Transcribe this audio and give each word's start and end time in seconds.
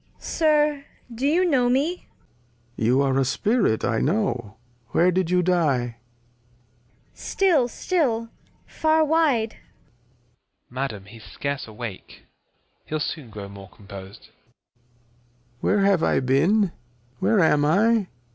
Sir, 0.17 0.85
do 1.13 1.27
you 1.27 1.45
know 1.45 1.69
me? 1.69 2.07
Lear. 2.75 2.85
You 2.87 3.01
are 3.03 3.19
a 3.19 3.23
Spirit, 3.23 3.85
I 3.85 3.99
know; 3.99 4.57
where 4.93 5.11
did 5.11 5.29
you 5.29 5.43
die? 5.43 5.97
Cord. 7.13 7.19
StiU, 7.19 7.69
still, 7.69 8.29
far 8.65 9.05
wide. 9.05 9.51
Phys. 9.51 10.71
Madam 10.71 11.05
he's 11.05 11.25
scarce 11.25 11.67
awake; 11.67 12.23
he'U 12.85 12.97
soon 12.97 13.29
grow 13.29 13.47
more 13.47 13.69
compos'd. 13.69 14.29
Lear. 15.61 15.75
Where 15.77 15.85
have 15.85 16.01
I 16.01 16.19
been? 16.19 16.71
Where 17.19 17.39
am 17.39 17.63
I 17.63 18.07